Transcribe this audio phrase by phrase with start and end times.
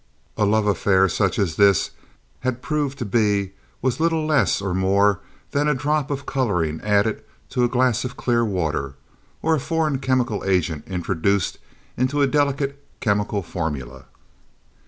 [0.35, 1.91] A love affair such as this
[2.39, 3.51] had proved to be
[3.83, 5.19] was little less or more
[5.51, 8.95] than a drop of coloring added to a glass of clear water,
[9.43, 11.59] or a foreign chemical agent introduced
[11.97, 14.05] into a delicate chemical formula.